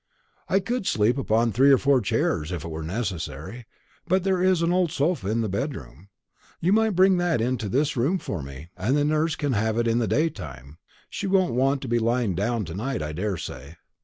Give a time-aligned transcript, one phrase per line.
[0.49, 3.67] "I could sleep upon three or four chairs, if it were necessary;
[4.07, 6.07] but there is an old sofa in the bedroom.
[6.59, 9.87] You might bring that into this room for me; and the nurse can have it
[9.87, 10.79] in the day time.
[11.07, 13.75] She won't want to be lying down to night, I daresay.